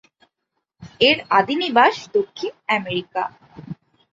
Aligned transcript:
এর 1.01 1.17
আদি 1.37 1.55
নিবাস 1.61 1.95
দক্ষিণ 2.15 2.53
আমেরিকা। 2.77 3.23